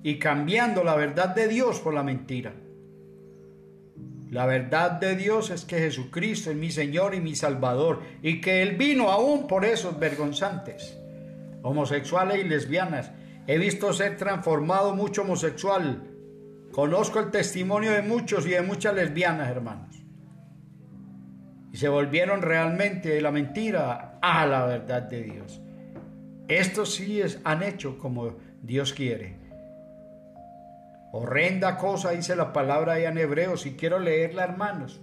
[0.02, 2.52] y cambiando la verdad de Dios por la mentira.
[4.30, 8.62] La verdad de Dios es que Jesucristo es mi Señor y mi Salvador y que
[8.62, 10.98] Él vino aún por esos vergonzantes,
[11.62, 13.10] homosexuales y lesbianas.
[13.46, 16.02] He visto ser transformado mucho homosexual.
[16.72, 19.96] Conozco el testimonio de muchos y de muchas lesbianas, hermanos.
[21.72, 25.62] Y se volvieron realmente de la mentira a la verdad de Dios.
[26.48, 29.38] Estos sí es, han hecho como Dios quiere.
[31.11, 35.00] Horrenda cosa dice la palabra ahí en Hebreos y quiero leerla, hermanos,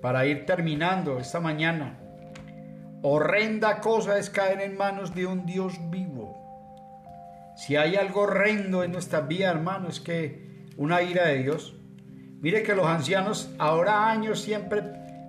[0.00, 1.98] para ir terminando esta mañana.
[3.02, 6.38] Horrenda cosa es caer en manos de un Dios vivo.
[7.56, 11.74] Si hay algo horrendo en nuestra vida, hermanos, es que una ira de Dios.
[12.40, 14.82] Mire que los ancianos ahora años siempre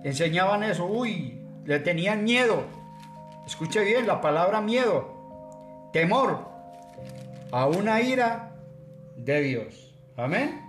[0.03, 0.85] enseñaban eso.
[0.85, 2.63] Uy, le tenían miedo.
[3.45, 5.89] Escuche bien la palabra miedo.
[5.91, 6.47] Temor
[7.51, 8.52] a una ira
[9.17, 9.95] de Dios.
[10.17, 10.61] Amén.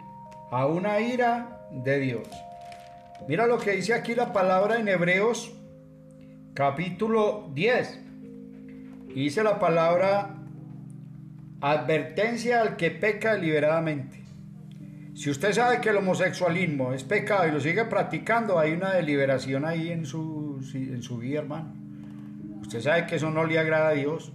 [0.50, 2.28] A una ira de Dios.
[3.28, 5.52] Mira lo que dice aquí la palabra en Hebreos
[6.54, 8.00] capítulo 10.
[9.08, 10.36] Y dice la palabra
[11.60, 14.22] advertencia al que peca deliberadamente.
[15.14, 19.64] Si usted sabe que el homosexualismo es pecado y lo sigue practicando, hay una deliberación
[19.64, 21.72] ahí en su, en su vida, hermano.
[22.60, 24.32] Usted sabe que eso no le agrada a Dios.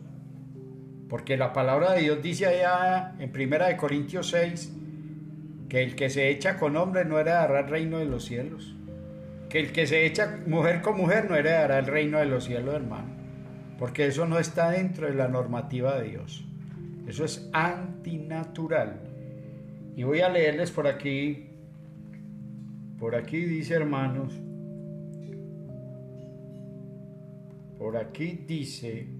[1.09, 4.73] Porque la palabra de Dios dice allá en Primera de Corintios 6
[5.67, 8.75] que el que se echa con hombre no heredará el reino de los cielos.
[9.49, 12.75] Que el que se echa mujer con mujer no heredará el reino de los cielos,
[12.75, 13.07] hermano.
[13.79, 16.45] Porque eso no está dentro de la normativa de Dios.
[17.07, 18.99] Eso es antinatural.
[19.95, 21.47] Y voy a leerles por aquí.
[22.99, 24.33] Por aquí dice, hermanos.
[27.79, 29.18] Por aquí dice.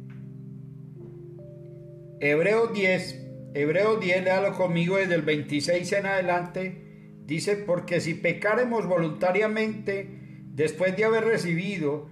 [2.22, 3.28] Hebreos 10.
[3.53, 7.22] Hebreos 10, léalo conmigo desde el 26 en adelante.
[7.26, 10.09] Dice, porque si pecaremos voluntariamente
[10.53, 12.09] después de haber recibido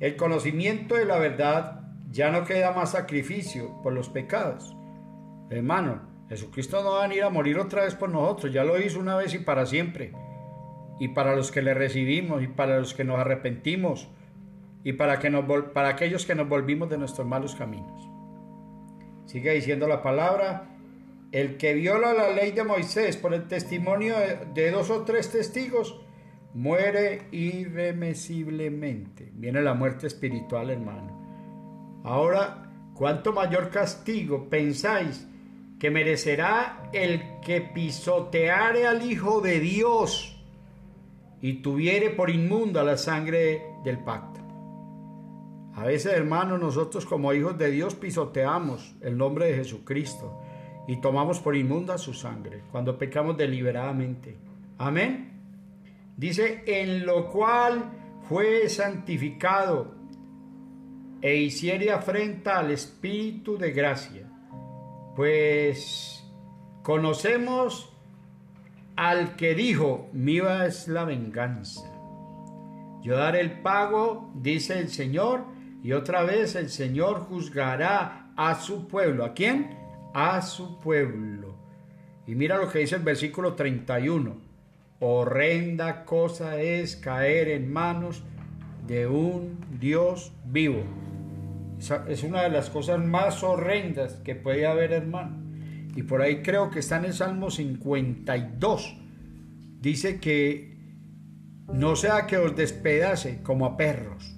[0.00, 1.80] el conocimiento de la verdad,
[2.10, 4.76] ya no queda más sacrificio por los pecados.
[5.50, 9.00] Hermano, Jesucristo no va a venir a morir otra vez por nosotros, ya lo hizo
[9.00, 10.12] una vez y para siempre.
[11.00, 14.08] Y para los que le recibimos y para los que nos arrepentimos
[14.84, 18.07] y para, que nos, para aquellos que nos volvimos de nuestros malos caminos.
[19.28, 20.64] Sigue diciendo la palabra,
[21.32, 24.14] el que viola la ley de Moisés por el testimonio
[24.54, 26.00] de dos o tres testigos,
[26.54, 29.30] muere irremisiblemente.
[29.34, 32.00] Viene la muerte espiritual, hermano.
[32.04, 35.28] Ahora, ¿cuánto mayor castigo pensáis
[35.78, 40.42] que merecerá el que pisoteare al Hijo de Dios
[41.42, 44.37] y tuviere por inmunda la sangre del pacto?
[45.78, 50.36] A veces, hermano, nosotros como hijos de Dios pisoteamos el nombre de Jesucristo
[50.88, 54.36] y tomamos por inmunda su sangre cuando pecamos deliberadamente.
[54.76, 55.40] Amén.
[56.16, 57.92] Dice, en lo cual
[58.28, 59.94] fue santificado
[61.22, 64.28] e hiciere afrenta al Espíritu de gracia.
[65.14, 66.28] Pues
[66.82, 67.96] conocemos
[68.96, 71.88] al que dijo, mía es la venganza.
[73.00, 78.88] Yo daré el pago, dice el Señor, y otra vez el Señor juzgará a su
[78.88, 79.24] pueblo.
[79.24, 79.76] ¿A quién?
[80.14, 81.54] A su pueblo.
[82.26, 84.36] Y mira lo que dice el versículo 31.
[85.00, 88.22] Horrenda cosa es caer en manos
[88.86, 90.82] de un Dios vivo.
[92.08, 95.36] Es una de las cosas más horrendas que puede haber, hermano.
[95.94, 98.96] Y por ahí creo que está en el Salmo 52.
[99.80, 100.76] Dice que
[101.72, 104.37] no sea que os despedace como a perros.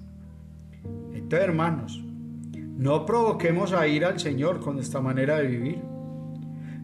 [1.39, 2.03] Hermanos,
[2.77, 5.81] no provoquemos a ir al Señor con esta manera de vivir.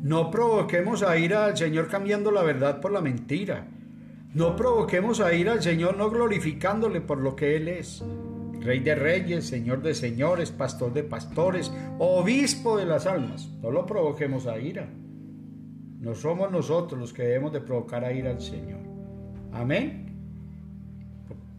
[0.02, 3.68] No provoquemos a ir al Señor cambiando la verdad por la mentira.
[4.34, 8.04] No provoquemos a ir al Señor no glorificándole por lo que Él es.
[8.62, 13.50] Rey de reyes, Señor de señores, pastor de pastores, obispo de las almas.
[13.62, 14.88] No lo provoquemos a ira.
[16.00, 18.82] No somos nosotros los que debemos de provocar a ira al Señor.
[19.52, 20.06] Amén.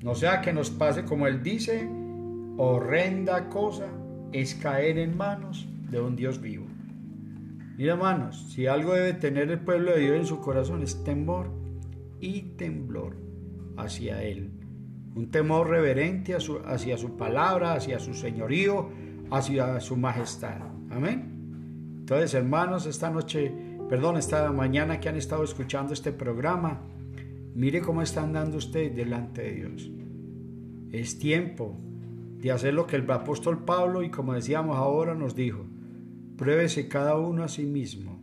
[0.01, 1.89] No sea que nos pase como Él dice,
[2.59, 3.87] horrenda cosa
[4.33, 6.67] es caer en manos de un Dios vivo.
[7.77, 11.53] Mira, hermanos, si algo debe tener el pueblo de Dios en su corazón es temor
[12.21, 13.17] y temblor
[13.77, 14.51] hacia Él.
[15.15, 18.91] Un temor reverente hacia su palabra, hacia su señorío,
[19.31, 20.61] hacia su majestad.
[20.91, 21.97] Amén.
[22.01, 23.53] Entonces, hermanos, esta noche,
[23.89, 26.81] perdón, esta mañana que han estado escuchando este programa,
[27.55, 29.91] mire cómo están dando ustedes delante de Dios.
[30.91, 31.79] Es tiempo
[32.41, 35.67] de hacer lo que el apóstol Pablo y como decíamos ahora nos dijo,
[36.37, 38.23] pruébese cada uno a sí mismo.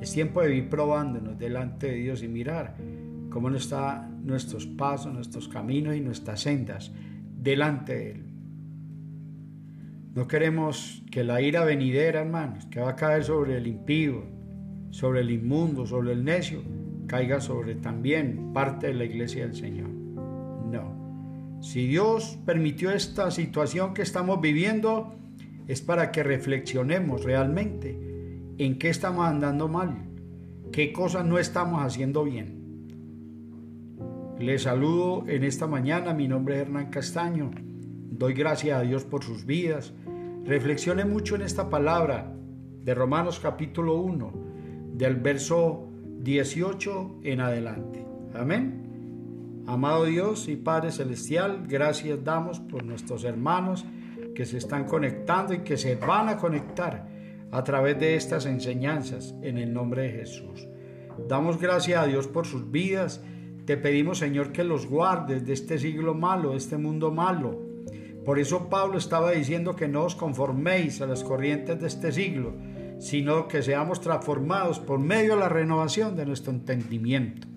[0.00, 2.76] Es tiempo de ir probándonos delante de Dios y mirar
[3.28, 6.90] cómo están nuestros pasos, nuestros caminos y nuestras sendas
[7.36, 8.24] delante de Él.
[10.14, 14.24] No queremos que la ira venidera, hermanos, que va a caer sobre el impío,
[14.90, 16.62] sobre el inmundo, sobre el necio,
[17.06, 19.99] caiga sobre también parte de la iglesia del Señor.
[21.60, 25.14] Si Dios permitió esta situación que estamos viviendo,
[25.68, 27.98] es para que reflexionemos realmente
[28.56, 30.08] en qué estamos andando mal,
[30.72, 32.60] qué cosas no estamos haciendo bien.
[34.38, 37.50] Les saludo en esta mañana, mi nombre es Hernán Castaño,
[38.10, 39.92] doy gracias a Dios por sus vidas.
[40.44, 42.34] Reflexione mucho en esta palabra
[42.82, 44.32] de Romanos capítulo 1,
[44.94, 45.90] del verso
[46.20, 48.06] 18 en adelante.
[48.34, 48.89] Amén.
[49.70, 53.84] Amado Dios y Padre Celestial, gracias damos por nuestros hermanos
[54.34, 57.06] que se están conectando y que se van a conectar
[57.52, 60.66] a través de estas enseñanzas en el nombre de Jesús.
[61.28, 63.22] Damos gracias a Dios por sus vidas.
[63.64, 67.56] Te pedimos, Señor, que los guardes de este siglo malo, de este mundo malo.
[68.24, 72.54] Por eso Pablo estaba diciendo que no os conforméis a las corrientes de este siglo,
[72.98, 77.49] sino que seamos transformados por medio de la renovación de nuestro entendimiento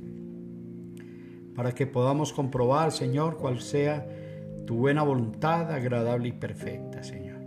[1.55, 4.05] para que podamos comprobar, Señor, cuál sea
[4.65, 7.39] tu buena voluntad, agradable y perfecta, Señor.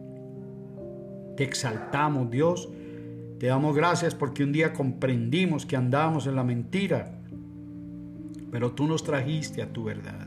[1.36, 2.68] Te exaltamos, Dios.
[3.38, 7.12] Te damos gracias porque un día comprendimos que andábamos en la mentira,
[8.50, 10.26] pero tú nos trajiste a tu verdad.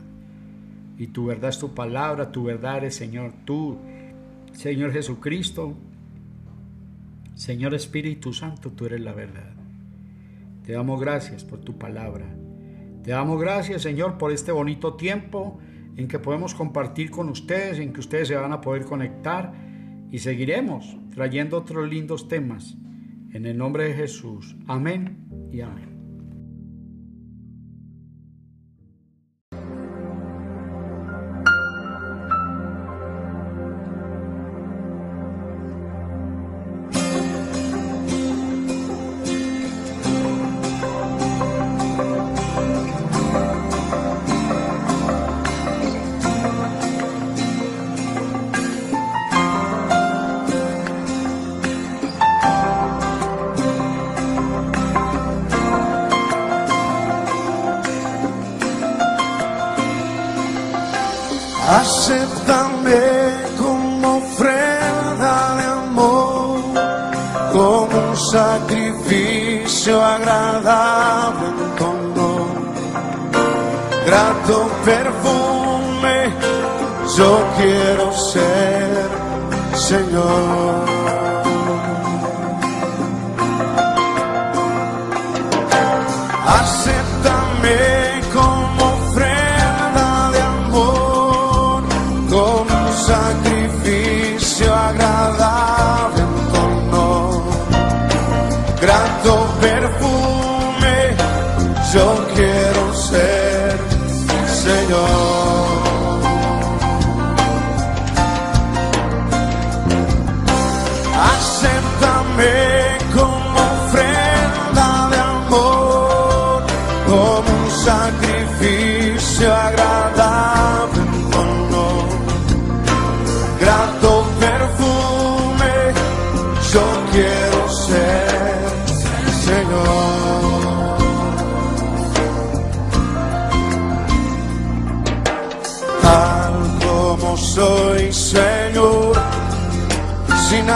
[0.96, 3.78] Y tu verdad es tu palabra, tu verdad eres, Señor, tú,
[4.52, 5.74] Señor Jesucristo,
[7.34, 9.54] Señor Espíritu Santo, tú eres la verdad.
[10.64, 12.26] Te damos gracias por tu palabra.
[13.02, 15.58] Te damos gracias, Señor, por este bonito tiempo
[15.96, 19.52] en que podemos compartir con ustedes, en que ustedes se van a poder conectar
[20.10, 22.76] y seguiremos trayendo otros lindos temas.
[23.32, 24.56] En el nombre de Jesús.
[24.66, 25.89] Amén y amén.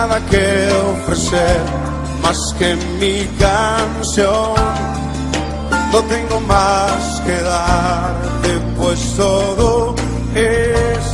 [0.07, 1.61] Nada que ofrecer
[2.23, 4.55] más que mi canción.
[5.93, 9.95] No tengo más que darte, pues todo
[10.35, 11.05] es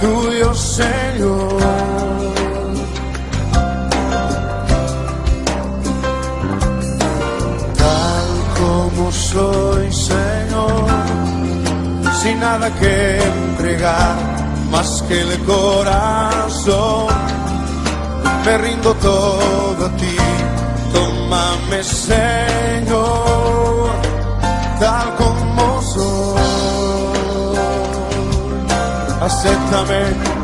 [0.00, 1.58] tuyo, Señor.
[7.82, 10.88] Tal como soy, Señor
[12.22, 14.16] sin nada que entregar
[14.72, 17.27] más que el corazón.
[18.44, 20.16] Me rindo todo a ti,
[20.92, 23.10] tómame Señor,
[24.80, 26.38] tal como soy.
[29.20, 30.37] Acéptame,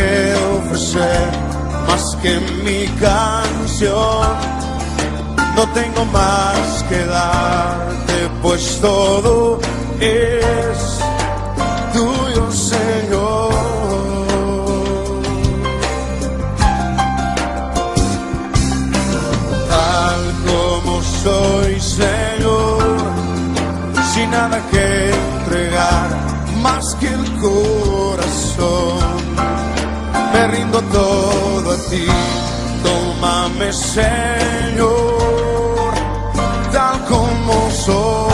[0.00, 1.28] que ofrecer
[1.86, 2.32] más que
[2.64, 4.28] mi canción.
[5.56, 9.60] No tengo más que darte, pues todo
[10.00, 10.78] es
[11.92, 13.50] tuyo, Señor.
[19.74, 22.82] Tal como soy, Señor,
[24.12, 26.08] sin nada que entregar
[26.62, 29.19] más que el corazón.
[30.92, 32.06] Todo a ti,
[32.82, 34.90] tómame Señor,
[36.72, 38.29] tal como soy.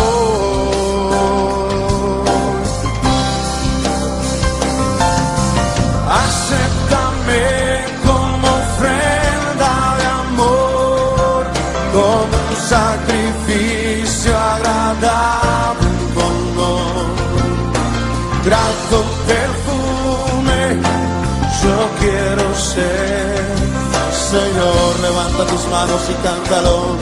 [24.31, 26.97] Señor, levanta tus manos y cántalo.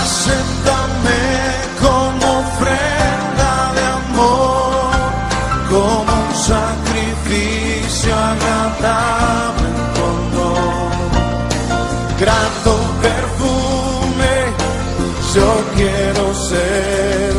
[0.00, 1.44] Acéptame
[2.40, 4.92] ofrenda de amor,
[5.70, 10.14] como un sacrificio agradable con
[12.20, 12.72] grato
[13.02, 14.34] perfume,
[15.34, 17.34] yo quiero ser,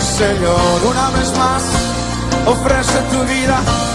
[0.00, 1.62] Señor, una vez más,
[2.46, 3.93] ofrece tu vida.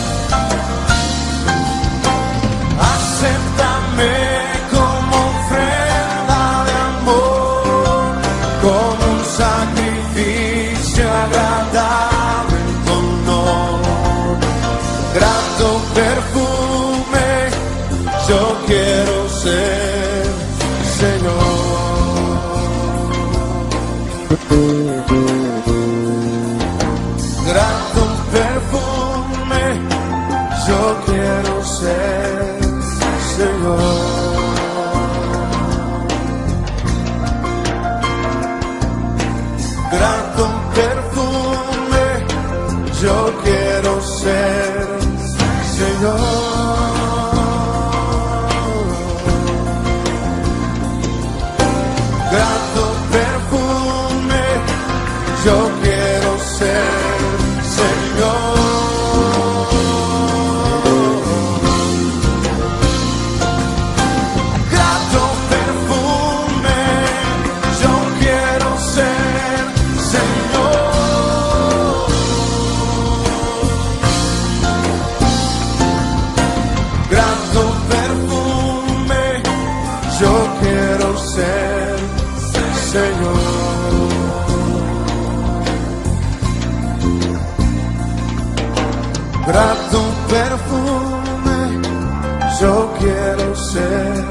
[92.99, 94.25] Quiero ser,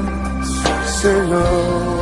[1.01, 1.99] Señor.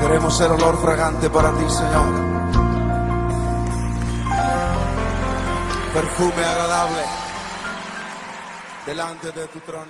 [0.00, 2.36] Queremos ser olor fragante para ti, Señor.
[5.92, 7.02] Perfume agradable
[8.86, 9.85] delante de tu trono.